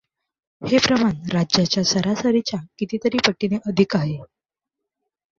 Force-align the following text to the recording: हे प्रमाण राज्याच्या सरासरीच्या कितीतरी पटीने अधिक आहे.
हे 0.61 0.77
प्रमाण 0.77 1.11
राज्याच्या 1.31 1.83
सरासरीच्या 1.83 2.59
कितीतरी 2.79 3.17
पटीने 3.27 3.57
अधिक 3.65 3.95
आहे. 3.95 4.17